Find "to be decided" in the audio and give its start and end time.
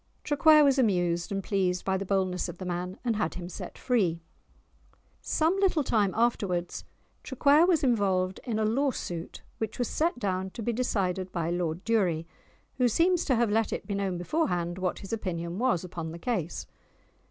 10.55-11.31